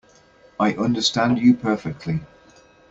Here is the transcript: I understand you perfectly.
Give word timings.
I 0.59 0.73
understand 0.73 1.37
you 1.37 1.53
perfectly. 1.53 2.21